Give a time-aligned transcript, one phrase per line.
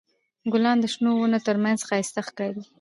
[0.51, 2.63] ګلان د شنو ونو تر منځ ښایسته ښکاري.